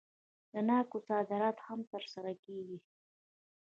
[0.51, 2.77] د ناکو صادرات هم ترسره کیږي.